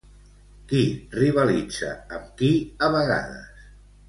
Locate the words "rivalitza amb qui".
1.17-2.51